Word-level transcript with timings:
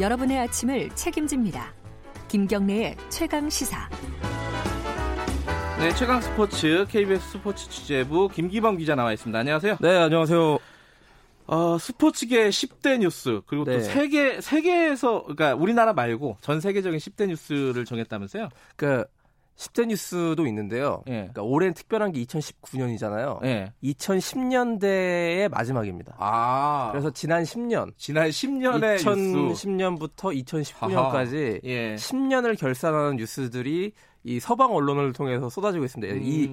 여러분의 0.00 0.38
아침을 0.38 0.90
책임집니다. 0.94 1.74
김경래의 2.28 2.96
최강 3.10 3.50
시사. 3.50 3.90
네, 5.78 5.92
최강 5.94 6.20
스포츠 6.20 6.86
KBS 6.88 7.32
스포츠 7.32 7.68
취재부 7.68 8.28
김기범 8.28 8.78
기자 8.78 8.94
나와 8.94 9.12
있습니다. 9.12 9.38
안녕하세요. 9.38 9.76
네, 9.80 9.96
안녕하세요. 9.96 10.58
어, 11.46 11.78
스포츠계 11.78 12.48
10대 12.48 12.98
뉴스 12.98 13.42
그리고 13.46 13.64
네. 13.64 13.74
또 13.74 13.80
세계 13.80 14.40
세계에서 14.40 15.24
그러니까 15.24 15.54
우리나라 15.54 15.92
말고 15.92 16.38
전 16.40 16.60
세계적인 16.60 16.98
10대 16.98 17.26
뉴스를 17.26 17.84
정했다면서요? 17.84 18.48
그 18.76 19.04
10대 19.62 19.86
뉴스도 19.86 20.46
있는데요. 20.46 21.02
예. 21.06 21.12
그러니까 21.12 21.42
올해는 21.42 21.74
특별한 21.74 22.12
게 22.12 22.22
2019년이잖아요. 22.24 23.44
예. 23.44 23.72
2010년대의 23.82 25.48
마지막입니다. 25.50 26.16
아. 26.18 26.88
그래서 26.92 27.10
지난 27.10 27.44
10년, 27.44 27.92
지난 27.96 28.28
10년의 28.28 28.98
2010년부터 28.98 30.44
2019년까지 30.44 31.60
예. 31.64 31.94
10년을 31.94 32.58
결산하는 32.58 33.16
뉴스들이 33.16 33.92
이 34.24 34.40
서방 34.40 34.72
언론을 34.74 35.12
통해서 35.12 35.48
쏟아지고 35.48 35.84
있습니다. 35.84 36.14
음. 36.14 36.20
이 36.22 36.50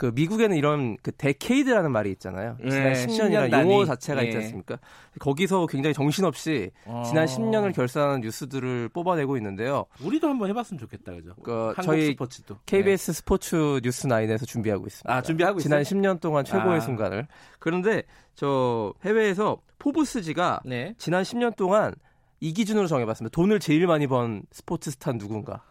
그 0.00 0.12
미국에는 0.14 0.56
이런 0.56 0.96
그 1.02 1.12
데케이드라는 1.12 1.92
말이 1.92 2.10
있잖아요. 2.12 2.56
예, 2.64 2.70
지난 2.70 2.92
10년이라는 2.94 3.50
10년 3.50 3.62
용어 3.64 3.84
자체가 3.84 4.22
예. 4.22 4.28
있지 4.28 4.38
않습니까? 4.38 4.78
거기서 5.18 5.66
굉장히 5.66 5.92
정신없이 5.92 6.70
어. 6.86 7.02
지난 7.06 7.26
10년을 7.26 7.74
결산하는 7.74 8.22
뉴스들을 8.22 8.88
뽑아내고 8.94 9.36
있는데요. 9.36 9.84
우리도 10.02 10.26
한번 10.26 10.48
해봤으면 10.48 10.78
좋겠다, 10.78 11.12
그죠? 11.12 11.34
그 11.42 11.74
저희 11.82 12.12
스포츠도. 12.12 12.56
KBS 12.64 13.12
네. 13.12 13.12
스포츠 13.12 13.80
뉴스 13.82 14.08
9에서 14.08 14.46
준비하고 14.46 14.86
있습니다. 14.86 15.14
아 15.14 15.20
준비하고 15.20 15.60
지난 15.60 15.82
있어요? 15.82 16.00
10년 16.00 16.18
동안 16.18 16.46
최고의 16.46 16.78
아. 16.78 16.80
순간을. 16.80 17.26
그런데 17.58 18.02
저 18.34 18.94
해외에서 19.04 19.58
포브스지가 19.78 20.62
네. 20.64 20.94
지난 20.96 21.24
10년 21.24 21.56
동안 21.56 21.94
이 22.40 22.54
기준으로 22.54 22.86
정해봤습니다. 22.86 23.34
돈을 23.34 23.60
제일 23.60 23.86
많이 23.86 24.06
번 24.06 24.44
스포츠 24.50 24.90
스타 24.92 25.12
누군가? 25.12 25.62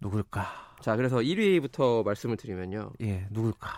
누굴까? 0.00 0.65
자, 0.80 0.96
그래서 0.96 1.16
1위부터 1.16 2.04
말씀을 2.04 2.36
드리면요. 2.36 2.90
예, 3.02 3.26
누굴까? 3.30 3.68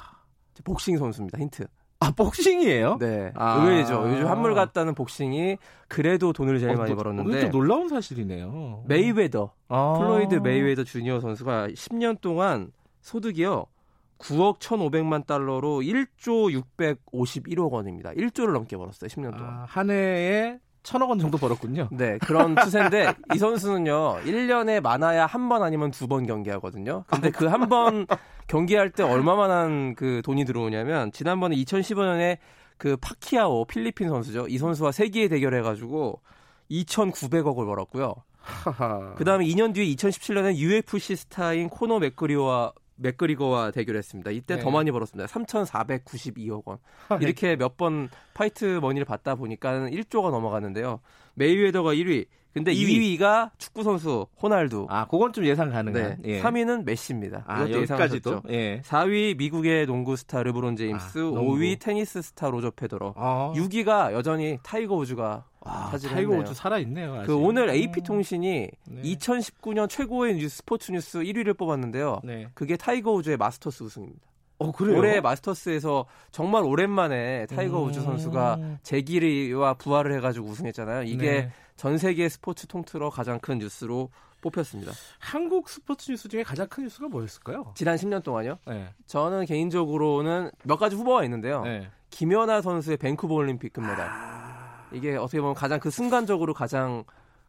복싱 0.64 0.98
선수입니다. 0.98 1.38
힌트. 1.38 1.66
아, 2.00 2.12
복싱이에요? 2.12 2.98
네. 2.98 3.32
아. 3.34 3.62
의외죠. 3.64 4.04
요즘 4.08 4.26
한물 4.28 4.54
갔다는 4.54 4.94
복싱이 4.94 5.58
그래도 5.88 6.32
돈을 6.32 6.58
제일 6.60 6.72
어, 6.72 6.78
많이 6.78 6.94
벌었는데. 6.94 7.40
좀 7.40 7.50
놀라운 7.50 7.88
사실이네요. 7.88 8.84
메이웨더. 8.86 9.52
아. 9.68 9.94
플로이드 9.98 10.36
메이웨더 10.36 10.84
주니어 10.84 11.20
선수가 11.20 11.68
10년 11.68 12.20
동안 12.20 12.72
소득이요. 13.00 13.66
9억 14.18 14.58
1,500만 14.58 15.26
달러로 15.26 15.80
1조 15.80 16.62
651억 16.76 17.70
원입니다. 17.70 18.10
1조를 18.10 18.52
넘게 18.52 18.76
벌었어요. 18.76 19.08
10년 19.08 19.36
동안. 19.36 19.60
아, 19.60 19.64
한 19.68 19.90
해에 19.90 20.58
천억 20.82 21.10
원 21.10 21.18
정도 21.18 21.36
벌었군요. 21.38 21.88
네, 21.92 22.18
그런 22.18 22.56
추세인데 22.62 23.12
이 23.34 23.38
선수는요. 23.38 24.20
1년에 24.24 24.80
많아야 24.80 25.26
한 25.26 25.48
번 25.48 25.62
아니면 25.62 25.90
두 25.90 26.06
번 26.08 26.26
경기하거든요. 26.26 27.04
근데 27.08 27.30
그 27.30 27.46
한 27.46 27.68
번 27.68 28.06
경기할 28.46 28.90
때 28.90 29.02
얼마만한 29.02 29.94
그 29.94 30.22
돈이 30.24 30.44
들어오냐면 30.44 31.12
지난번에 31.12 31.56
2015년에 31.56 32.38
그 32.78 32.96
파퀴아오 32.96 33.64
필리핀 33.66 34.08
선수죠. 34.08 34.46
이 34.48 34.56
선수와 34.58 34.92
세기의 34.92 35.28
대결해 35.28 35.60
가지고 35.62 36.22
2,900억을 36.70 37.66
벌었고요. 37.66 38.14
그 39.16 39.24
다음에 39.24 39.44
2년 39.46 39.74
뒤에 39.74 39.84
2017년에 39.94 40.56
UFC 40.56 41.16
스타인 41.16 41.68
코너 41.68 41.98
맥그리와 41.98 42.72
맥그리거와 42.98 43.70
대결했습니다. 43.70 44.30
이때 44.32 44.56
네. 44.56 44.62
더 44.62 44.70
많이 44.70 44.90
벌었습니다. 44.90 45.26
3,492억 45.28 46.62
원. 46.66 46.78
이렇게 47.20 47.56
몇 47.56 47.76
번 47.76 48.08
파이트 48.34 48.64
머니를 48.82 49.04
받다 49.04 49.34
보니까 49.36 49.88
1조가 49.88 50.30
넘어갔는데요. 50.30 51.00
메이웨더가 51.34 51.94
1위. 51.94 52.26
근데 52.58 52.72
2위. 52.74 53.18
가 53.18 53.50
축구 53.58 53.82
선수 53.82 54.26
호날두. 54.42 54.86
아, 54.88 55.06
그건 55.06 55.32
좀 55.32 55.44
예상 55.44 55.70
가능한. 55.70 56.18
네. 56.22 56.36
예. 56.36 56.42
3위는 56.42 56.84
메시입니다. 56.84 57.44
아, 57.46 57.66
예상하셨죠. 57.68 58.42
예. 58.50 58.80
4위 58.84 59.36
미국의 59.36 59.86
농구 59.86 60.14
스타 60.16 60.42
르브론 60.42 60.76
제임스, 60.76 61.18
아, 61.18 61.22
5위 61.22 61.78
테니스 61.80 62.22
스타 62.22 62.48
로저 62.50 62.70
페더러. 62.70 63.14
아. 63.16 63.52
6위가 63.56 64.12
여전히 64.12 64.58
타이거 64.62 64.94
우즈가 64.94 65.44
와, 65.60 65.90
타이거 65.90 66.36
우즈 66.36 66.54
살아 66.54 66.78
있네요. 66.78 67.22
그 67.26 67.36
오늘 67.36 67.70
AP 67.70 68.02
통신이 68.02 68.68
네. 68.88 69.02
2019년 69.02 69.88
최고의 69.88 70.36
뉴스, 70.36 70.58
스포츠 70.58 70.92
뉴스 70.92 71.18
1위를 71.18 71.56
뽑았는데요. 71.56 72.20
네. 72.24 72.48
그게 72.54 72.76
타이거 72.76 73.12
우즈의 73.12 73.36
마스터스 73.36 73.82
우승입니다. 73.82 74.20
어, 74.58 74.72
그래요? 74.72 74.98
올해 74.98 75.20
마스터스에서 75.20 76.06
정말 76.30 76.64
오랜만에 76.64 77.46
타이거 77.46 77.82
음... 77.82 77.88
우즈 77.88 78.00
선수가 78.00 78.78
재기와 78.82 79.74
부활을 79.74 80.12
해가지고 80.16 80.48
우승했잖아요. 80.48 81.04
이게 81.04 81.32
네. 81.32 81.52
전 81.76 81.96
세계 81.96 82.28
스포츠 82.28 82.66
통틀어 82.66 83.10
가장 83.10 83.38
큰 83.38 83.58
뉴스로 83.58 84.10
뽑혔습니다. 84.40 84.92
한국 85.18 85.68
스포츠 85.68 86.10
뉴스 86.10 86.28
중에 86.28 86.42
가장 86.42 86.66
큰 86.68 86.84
뉴스가 86.84 87.08
뭐였을까요? 87.08 87.72
지난 87.74 87.96
10년 87.96 88.22
동안요? 88.22 88.58
네. 88.66 88.88
저는 89.06 89.46
개인적으로는 89.46 90.50
몇 90.64 90.76
가지 90.76 90.96
후보가 90.96 91.24
있는데요. 91.24 91.62
네. 91.62 91.88
김연아 92.10 92.62
선수의 92.62 92.96
밴쿠버 92.96 93.34
올림픽 93.34 93.72
금메달. 93.72 94.08
아... 94.08 94.88
이게 94.92 95.16
어떻게 95.16 95.40
보면 95.40 95.54
가장 95.54 95.80
그 95.80 95.90
순간적으로 95.90 96.54
가장 96.54 97.04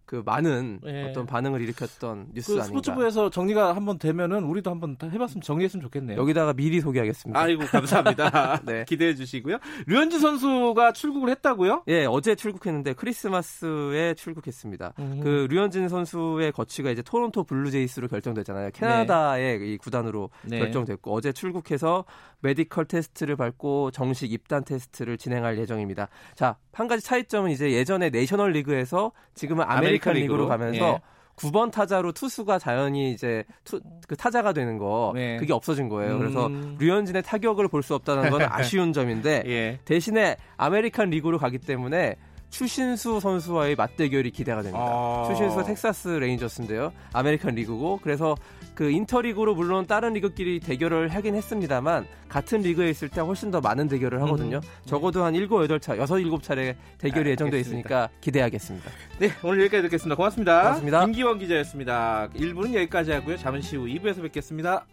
그 0.10 0.24
많은 0.26 0.80
네. 0.84 1.08
어떤 1.08 1.28
반응을 1.28 1.62
일으켰던 1.62 2.30
뉴스 2.34 2.48
그 2.48 2.54
아닌가. 2.54 2.66
스포츠부에서 2.66 3.30
정리가 3.30 3.76
한번 3.76 4.00
되면은 4.00 4.44
우리도 4.44 4.72
한번 4.72 4.98
해봤으면 5.00 5.44
정리했으면 5.44 5.84
좋겠네요. 5.84 6.20
여기다가 6.20 6.54
미리 6.54 6.82
소개하겠습니다. 6.82 7.40
아이고 7.40 7.64
감사합니다. 7.68 8.60
네. 8.66 8.86
기대해 8.86 9.14
주시고요. 9.14 9.60
류현진 9.86 10.20
선수가 10.20 10.94
출국을 10.94 11.30
했다고요? 11.30 11.84
예, 11.90 12.06
어제 12.06 12.34
출국했는데 12.34 12.94
크리스마스에 12.94 14.16
출국했습니다. 14.16 14.94
음. 14.98 15.20
그 15.22 15.46
류현진 15.48 15.88
선수의 15.90 16.54
거취가 16.54 16.90
이제 16.90 17.04
토론토 17.04 17.44
블루제이스로 17.44 18.08
결정됐잖아요. 18.08 18.72
캐나다의 18.72 19.60
네. 19.60 19.66
이 19.68 19.78
구단으로 19.78 20.32
네. 20.44 20.58
결정됐고 20.58 21.14
어제 21.14 21.32
출국해서 21.32 22.06
메디컬 22.42 22.86
테스트를 22.86 23.36
밟고 23.36 23.92
정식 23.92 24.32
입단 24.32 24.64
테스트를 24.64 25.20
진행할 25.20 25.60
예정입니다. 25.60 26.08
자, 26.36 26.56
한 26.74 26.88
가지 26.88 27.04
차이점은 27.06 27.52
이제 27.52 27.72
예전에 27.72 28.10
내셔널 28.10 28.54
리그에서 28.54 29.12
지금은 29.36 29.66
아메리칸, 29.68 29.99
아메리칸 30.00 30.14
리그로, 30.14 30.48
가면서 30.48 30.86
예. 30.86 31.00
9번 31.36 31.72
타자로 31.72 32.12
투수가 32.12 32.60
자연히 32.60 33.12
이제 33.12 33.46
투, 33.64 33.80
그 34.08 34.16
타자가 34.18 34.52
되는 34.52 34.78
거 34.78 35.14
네. 35.16 35.38
그게 35.38 35.54
없어진 35.54 35.88
거예요. 35.88 36.16
음. 36.16 36.20
그래서 36.20 36.50
류현진의 36.80 37.24
타격을 37.24 37.70
볼 37.70 37.82
수 37.82 37.96
없다는 37.96 38.30
건 38.30 38.42
아쉬운 38.50 38.92
점인데 38.92 39.44
예. 39.48 39.80
대신에 39.86 40.36
아메리칸 40.58 41.10
리그로 41.12 41.38
가기 41.38 41.60
때문에 41.60 42.18
추신수 42.50 43.20
선수와의 43.20 43.76
맞대결이 43.76 44.32
기대가 44.32 44.62
됩니다. 44.62 44.84
아~ 44.84 45.26
추신수가 45.28 45.64
텍사스 45.64 46.08
레인저스인데요. 46.08 46.92
아메리칸 47.14 47.56
리그고 47.56 48.00
그래서 48.02 48.36
그 48.76 48.90
인터리그로 48.90 49.56
물론 49.56 49.86
다른 49.86 50.14
리그끼리 50.14 50.60
대결을 50.62 51.10
하긴 51.10 51.36
했습니다만 51.36 52.08
같은 52.30 52.62
리그에 52.62 52.90
있을 52.90 53.10
때 53.10 53.20
훨씬 53.22 53.52
더 53.52 53.60
많은 53.60 53.88
대결을 53.88 54.22
하거든요. 54.24 54.58
음, 54.58 54.62
네. 54.62 54.68
적어도 54.86 55.24
한 55.24 55.34
7, 55.34 55.48
8차, 55.50 55.98
6, 55.98 56.42
7차례 56.42 56.76
대결이 56.98 57.30
아, 57.30 57.32
예정되어 57.34 57.60
있으니까 57.60 58.10
기대하겠습니다. 58.22 58.90
네, 59.20 59.32
오늘 59.44 59.62
여기까지 59.62 59.84
듣겠습니다. 59.84 60.16
고맙습니다. 60.16 60.62
고맙습니다. 60.62 61.06
김기원 61.06 61.40
기자였습니다. 61.40 62.30
1부는 62.36 62.74
여기까지 62.74 63.12
하고요. 63.12 63.38
잠시 63.38 63.76
후 63.76 63.86
2부에서 63.86 64.22
뵙겠습니다. 64.22 64.86